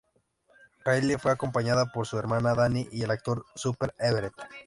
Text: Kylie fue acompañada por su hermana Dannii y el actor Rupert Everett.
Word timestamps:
Kylie 0.83 1.19
fue 1.19 1.31
acompañada 1.31 1.91
por 1.91 2.07
su 2.07 2.17
hermana 2.17 2.55
Dannii 2.55 2.89
y 2.91 3.03
el 3.03 3.11
actor 3.11 3.45
Rupert 3.63 3.93
Everett. 3.99 4.33